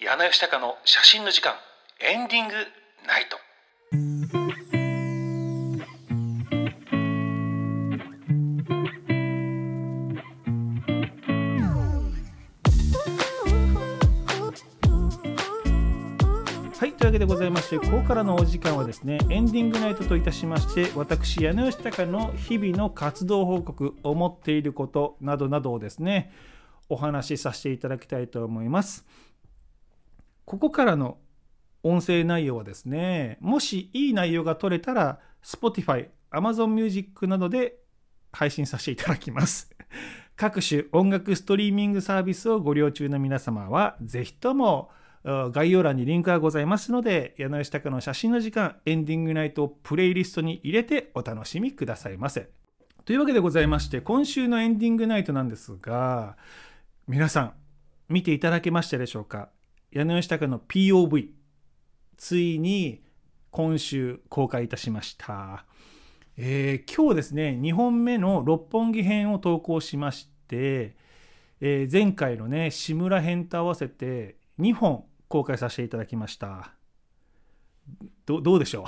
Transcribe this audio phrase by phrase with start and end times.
[0.00, 1.54] 柳吉高の写真の時間
[1.98, 2.54] エンディング
[3.04, 3.36] ナイト。
[16.78, 26.32] はいというわけでございましてここからのお時間はですねエンディングナイトといたしまして私柳吉高の日々の活動報告思っていることなどなどをですね
[26.88, 29.04] お話しさせていただきたいと思います。
[30.48, 31.18] ここからの
[31.82, 37.76] 音声内容はですねもしいい内容が取れたら Spotify、Amazon Music などで
[38.32, 39.70] 配信させていただきます
[40.36, 44.90] 各種音楽ストリーミングサービスをご利用中の皆様はぜひとも
[45.22, 52.48] 概要欄にリンクがございますので、柳吉高の写真の時間、エンディングナイトをプレイリストに入れてお楽しみくださいませ。
[53.04, 56.38] というわけでございまして、今週のエンディングナイトなんですが、
[57.06, 57.52] 皆さん、
[58.08, 59.50] 見ていただけましたでしょうか？
[59.90, 61.30] 柳吉高の POV、
[62.18, 63.02] ついに
[63.50, 65.64] 今週公開いたしました。
[66.36, 70.94] えー、今日ですね、2本目の六本木編を投稿しまして、
[71.62, 76.74] えー、前回のね、志村編と合わせて2本公開させていただきました。
[78.26, 78.84] どどうでしょ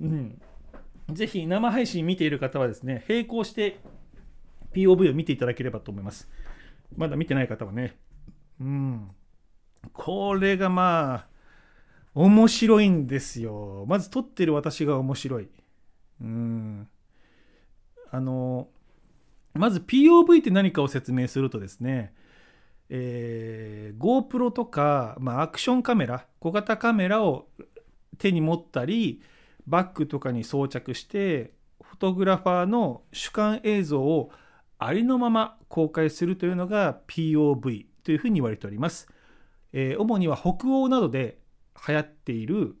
[0.00, 0.42] う、 うん、
[1.12, 3.78] ぜひ生配信見ている方はですね並行して
[4.72, 6.28] POV を見ていただければと思います。
[6.96, 7.96] まだ見てない方はね
[8.60, 9.10] うん。
[9.92, 11.26] これがまあ
[12.14, 13.84] 面白いんですよ。
[13.88, 15.48] まず撮ってる私が面白い。
[16.20, 16.88] うん。
[18.10, 18.68] あの
[19.54, 22.12] まず POV って何かを説明するとですね
[22.90, 27.46] えー、GoPro とか、まあ、アクションカメラ小型カメラを
[28.16, 29.22] 手に持ったり
[29.66, 34.30] バッグとかに装着してフォトグラファーの主観映像を
[34.78, 39.06] ありのまま公開するというのが POV というふうに言われております。
[39.74, 41.36] えー、主には北欧などで
[41.86, 42.74] 流行っている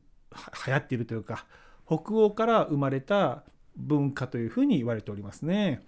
[0.66, 1.44] 流行っているというか
[1.86, 3.44] 北欧から生まれた
[3.76, 5.84] 文化というふうに言われておりますね。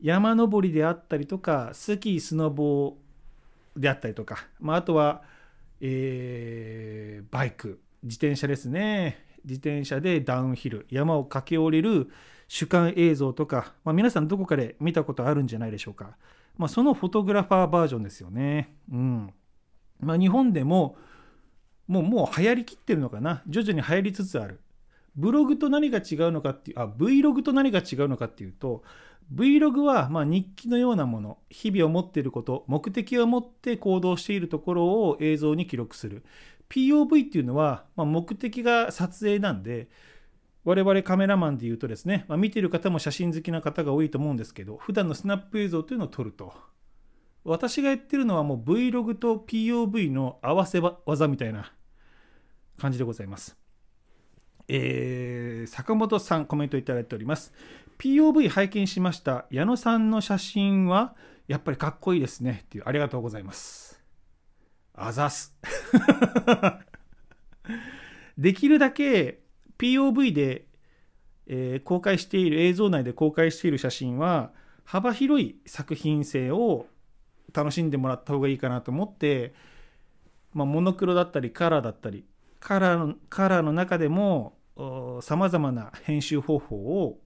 [0.00, 5.24] 山登りであったりとかスキースノボーであったりとか、まあ、あとは、
[5.80, 12.10] えー、バイク自転車ですね自転車でダウンヒル山を駆け下りる
[12.46, 16.16] 主観映像とか、まあ、皆さんどこかで見たことあるんじゃないでしょうか、
[16.58, 18.74] まあ、そのフォトグラファーバージョンですよね。
[18.92, 19.32] うん。
[20.00, 20.96] まあ、日本でも
[21.88, 23.42] もうもう流行りきってるのかな。
[23.48, 24.60] 徐々に流行りつつある。
[25.16, 28.84] ブログと何が違うのかっていうあ Vlog と何が違うのかっていうと
[29.34, 31.38] Vlog はま日記のようなもの。
[31.50, 36.24] 日々を持っていること目的を持って行動しているところを映像に記録する。
[36.68, 39.88] POV っていうのは、ま目的が撮影なんで
[40.68, 46.52] 我々カメラマンで言うとですね、まあ、見てる方も写真好きな方が多いと思うんですけど普段のスナップ映像というのを撮ると。
[47.42, 51.72] 私が言ってるのはもう Vlog と POV の合わせ技みたいな
[52.76, 53.56] 感じでございます。
[54.68, 57.54] えー、坂本さんコメントいただいております。
[57.98, 59.46] POV 拝見しました。
[59.50, 62.64] 矢野さんの写真はやっぱりかっこいいですね。
[62.66, 64.02] っていうありがとうございます。
[64.92, 65.56] あざす。
[68.36, 69.47] できるだけ
[69.78, 70.66] POV で、
[71.46, 74.52] えー、公開している映像内で公開している写真は
[74.84, 76.86] 幅広い作品性を
[77.52, 79.54] 楽しんでもらった方がいいかなと思って、
[80.52, 82.24] まあ、モノクロだったりカラーだったり
[82.60, 84.58] カラーのカラーの中でも
[85.22, 87.18] さまざまな編集方法を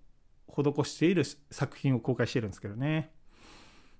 [0.49, 3.11] 施している作品を公開してるんですけどね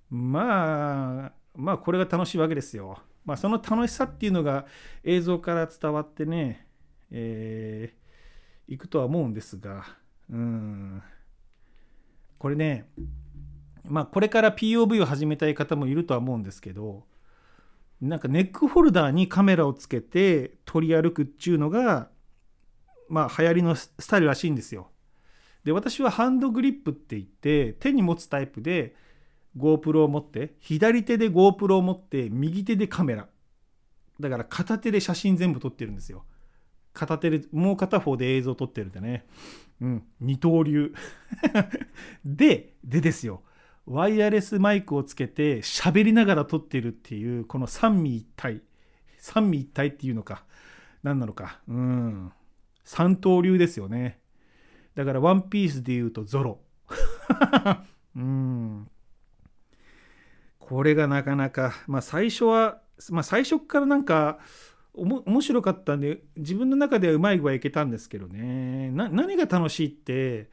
[0.09, 2.99] まあまあこれが楽しいわけですよ。
[3.25, 4.65] まあその楽しさっていうのが
[5.03, 6.67] 映像から伝わってね、
[7.11, 8.02] えー、
[8.67, 9.85] いくとは思うんですが
[10.29, 11.03] うん。
[12.37, 12.87] これね
[13.85, 17.03] まあこれから POV を始めたい方もいるとは思うんですけど
[18.01, 22.09] なんかネックホルダーにカメラをつけて取り歩くっていうのが
[23.07, 24.89] まあ流行りのスタイルらしいんですよ。
[25.63, 28.95] で私はハンドグリップって言って手に持つタイプで
[29.57, 33.27] GoPro を持って左手で GoPro を持って右手でカメラ。
[34.19, 36.25] だから片手で写真全部撮ってるんですよ。
[36.93, 39.25] 片手でもう片方で映像を撮ってるんでね。
[39.81, 40.03] うん。
[40.19, 40.93] 二刀流。
[42.23, 43.41] ででですよ。
[43.85, 48.61] ワイヤレスマイクをつけて喋りながら撮ってるっていうこの三位一体。
[49.17, 50.45] 三位一体っていうのか。
[51.01, 51.59] 何なのか。
[51.67, 52.31] うん。
[52.83, 54.19] 三刀流ですよね。
[54.95, 56.59] だからワンピースで言うとゾロ。
[58.15, 58.87] うん。
[60.59, 64.39] これがなかなかまあ最初はまあ最初からなんか
[64.95, 70.49] 面白かったんで自分の中ではうまい具合いけたんですけどね何が楽しいって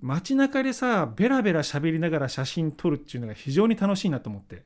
[0.00, 4.64] 街中でさベラベラ喋りながら写真撮るっていうのが非常に楽しいなと思って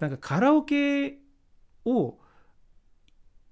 [0.00, 1.18] なんかカラオケ
[1.84, 2.16] を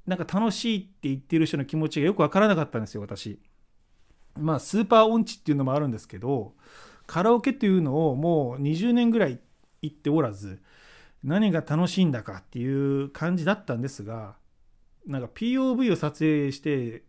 [0.07, 3.39] なんか楽しいって言ってる人の気持ちがよく分からなかったんですよ私。
[4.37, 6.55] まあスーパー音痴っていうのもあるんですけど
[7.07, 9.39] カラオケっていうのをもう20年ぐらい
[9.83, 10.63] 行っておらず
[11.25, 14.37] 何が楽しいんだかっていう感じだったんですが
[15.07, 17.03] なんか POV を撮影して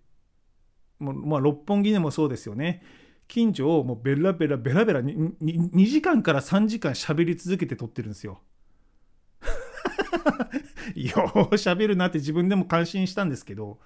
[1.00, 2.84] もうまあ六本木でもそうですよね。
[3.28, 8.42] 近所をもうベラベラベラベラ 2, 2時間から3時間喋り続けて撮ってるんですよ。
[10.96, 13.80] よう喋るなって自分でも感心したんですけど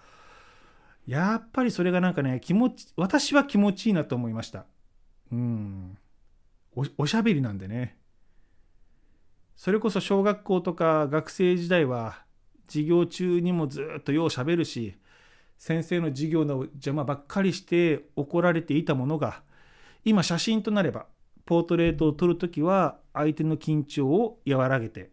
[1.06, 4.66] やっぱりそれがなんかね気持ち私は気持ちいいなと思いました。
[5.31, 5.98] うん。
[6.75, 7.98] おおしゃべりなんでね。
[9.55, 12.23] それこそ小学校とか学生時代は
[12.67, 14.97] 授業中にもずっとようしゃべるし
[15.57, 19.44] 先生の授業の邪魔ばっかりして怒られていたものが
[20.03, 21.05] 今写真となれば
[21.45, 25.11] ポートレートを撮るときは相手の緊張を和らげて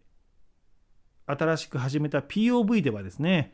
[1.27, 3.53] 新しく始めた POV ではですね、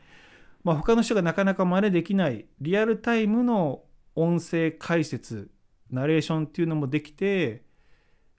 [0.65, 3.83] まあ、他の人がなかなか真似できないリアルタイムの
[4.15, 5.51] 音声解説
[5.91, 7.63] ナレーションっていうのもできて、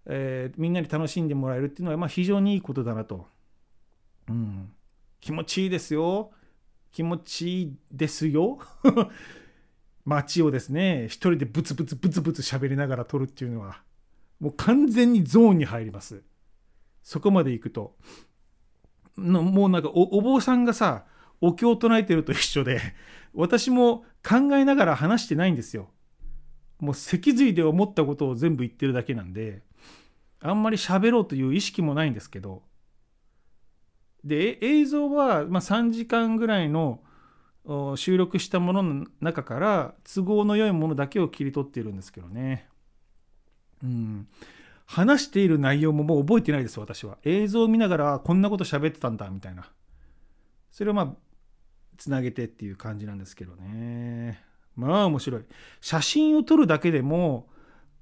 [0.10, 3.28] えー、みんなに楽しんでもらえるっていうのはまあ非常にいいことだなと。
[4.30, 4.72] うん、
[5.20, 6.32] 気持ちいいですよ。
[6.92, 8.60] 気持ちいいですよ。
[10.06, 13.84] 街をですね、一人でブツブツブツブツ喋りながら撮るっていうのは、
[14.40, 16.24] もう完全にゾーンに入ります。
[17.04, 17.98] そこまで行くと。
[19.18, 21.06] のもうなんかお坊さんがさ
[21.42, 22.80] お経を唱えてると一緒で
[23.34, 25.90] 私も考えながら話してないんですよ。
[26.80, 29.64] もう脊髄で思ったことを全部言ってるだけなんで
[30.40, 32.64] あんまり喋ろうという意識もないんですけど。
[34.24, 37.02] で映像はま3時間ぐらいの
[37.96, 42.68] 収録したものの中から都合の良いものだけを切り取っているんですけどね。
[43.84, 44.28] うん、
[44.86, 47.18] 話している内容ももう覚えてないです私は。
[47.24, 49.70] 映像を見ながらこんなこと喋ってたんだみたいな。
[50.72, 51.16] それをまあ
[51.98, 54.44] つなげてっていう感じなんですけどね。
[54.76, 55.46] まあ面白い。
[55.82, 57.50] 写真を撮るだけでも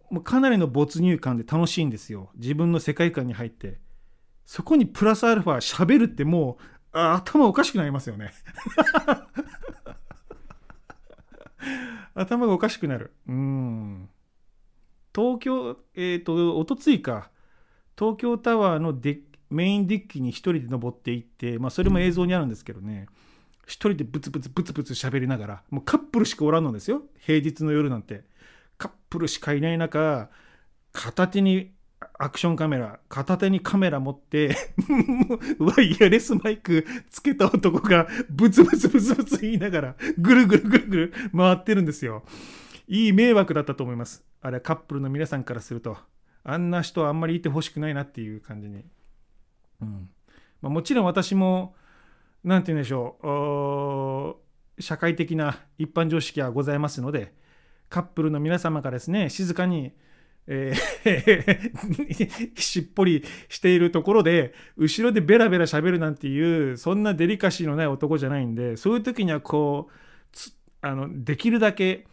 [0.10, 2.30] もうかなりの没入感で楽しいんですよ。
[2.36, 3.80] 自分の世界観に入って。
[4.46, 6.58] そこにプラスアルファ喋るっても
[6.94, 8.32] う頭おかしくなりますよね。
[12.14, 13.14] 頭がおかしくなる。
[13.28, 14.10] うん。
[15.14, 17.30] 東京、えっ、ー、と、おとついか、
[17.98, 23.08] 東京タワーのデメインデッキに一人で登っていって、まあ、それも映像にあるんですけどね、
[23.66, 28.24] 一人でブツブツブツブツ喋りながら、もうカップルしかおらんのですよ、平日の夜なんて。
[28.78, 30.30] カップルしかいない中、
[30.92, 31.74] 片手に
[32.18, 34.56] アクションカメラ、片手にカメラ持って
[35.60, 42.24] ワイヤレスマイクつけた男がブツブツブツブツ言いながら、ぐるぐるぐるぐる回ってるんですよ。
[42.88, 44.24] いい迷惑だったと思います。
[44.42, 45.98] あれカップルの皆さんからすると、
[46.44, 48.86] あんな人はあんまりいてほしくないなっていう感じに。
[49.82, 50.10] うん
[50.62, 51.76] まあ、もちろん私も、
[52.44, 54.38] 何て言うんでしょ
[54.78, 57.34] う、社会的な一般常識はございますので、
[57.96, 59.94] カップルの皆様がですね、静かに、
[60.48, 69.94] えー しっぽりしているところで、後ろでベラベラ喋るなんていう、そんなデリカシーのない男じゃないんで、そういう時にはこう、
[70.82, 72.06] あのできるだけ、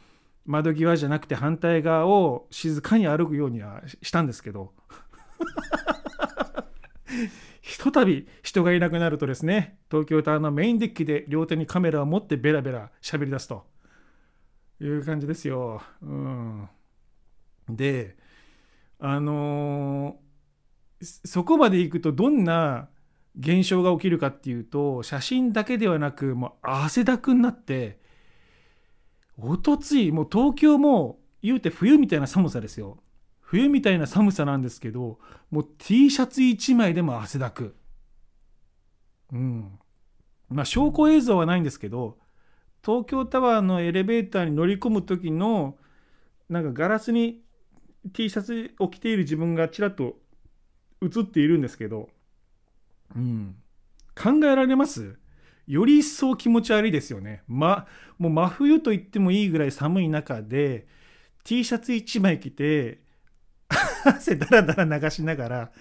[0.47, 4.73] 窓際じゃなくて反対側を静かに歩くようにはしたんですけど。
[7.61, 13.72] ひとたび人がいなくなるとですね東京タワーのメインデッキで両手にカメラを持ってベラベラ喋り出すと。
[14.85, 15.83] いう感じですよ。
[16.03, 16.69] うん、
[17.69, 18.17] で
[18.99, 22.89] あのー、そこまで行くとどんな
[23.39, 28.03] 現象が起きるかっていうと写真だけではなくもう汗だくになって
[29.39, 32.99] おとつい、もう東京も言うて冬みたいな寒さですよ。
[33.41, 35.19] 冬みたいな寒さなんですけど、
[35.51, 37.75] もう T シャツ1枚でも汗だく。
[39.33, 39.79] うん。
[40.49, 42.19] まあ証拠映像はないんですけど、
[42.85, 45.77] 東京タワーのエレベーターに乗り込む時の、
[46.49, 47.43] なんかガラスに
[48.13, 50.17] T シャツを着ている自分がちらっと
[51.01, 52.09] 映っているんですけど、
[53.15, 53.57] うん。
[54.15, 55.17] 考えられます？
[55.67, 57.43] より一層気持ち悪いですよね。
[57.47, 57.87] ま、
[58.19, 60.89] もう真冬と言ってもいいぐらい寒い中で、
[61.45, 63.01] T シャツ1枚着て、
[64.05, 65.73] 汗だらだら流しながら、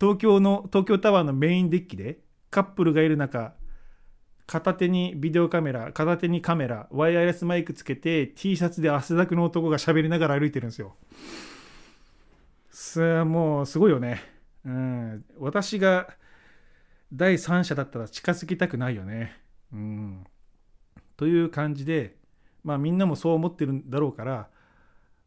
[0.00, 2.20] 東京の、東京タワーのメインデッキで、
[2.50, 3.54] カップルがいる中、
[4.46, 10.94] 片手にビデオカメラ、片手にカメラ、ワイヤレスマイクつけて、T シャツで汗だくの男が喋りながら歩いてるんですよ。
[12.70, 14.22] すもう、すごいよね。
[14.64, 15.24] うん。
[15.38, 16.08] 私が、
[17.12, 19.36] 第三者だったら近づきたくないよね。
[19.72, 20.24] うん、
[21.16, 22.16] という感じで、
[22.64, 24.48] まあ、みんなもそう思ってるんだろうから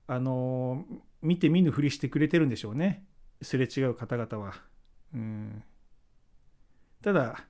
[0.07, 3.05] あのー、見て見ぬふりしてくれてるんでしょうね
[3.41, 4.53] すれ違う方々は。
[5.13, 5.63] うん
[7.01, 7.45] ただ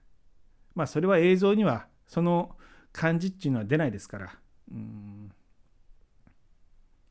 [0.80, 2.56] まあそれは映像にはその
[2.94, 4.40] 感じっていうのは出ないですから。
[4.72, 5.30] うん。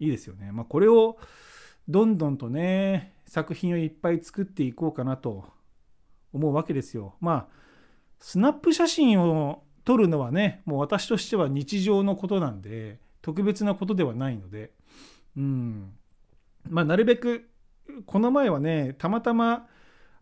[0.00, 0.52] いいですよね。
[0.52, 1.18] まあこれを
[1.86, 5.44] どんどんとね作品をいっぱい作っていこうかなと
[6.32, 7.16] 思うわけですよ。
[7.20, 7.46] まあ
[8.20, 14.72] スナップ写真を撮るのはねもう私としては日常のことなんで特別なことではないので。
[15.36, 15.92] うん。
[16.66, 17.50] まあなるべく
[18.06, 19.66] この前はねたまたま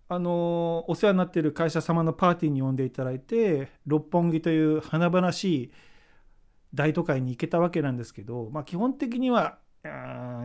[0.08, 5.72] あのお世話になっている会社様のパーティーに呼んでいただいて六本木という華々しい
[6.74, 9.58] 大都会に行けたわけなんですけど、まあ、基本的には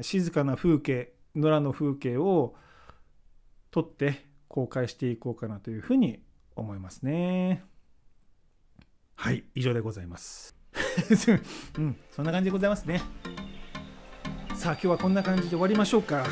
[0.01, 2.56] 静かな風景野良の風景を
[3.70, 6.22] 撮って公開していこうかなというふうに
[6.56, 7.63] 思いますね。
[9.15, 10.56] はい以上でございます。
[11.77, 13.01] うんそんな感じでございますね。
[14.56, 16.25] さあ今日はこんな感じで終わりましょうか。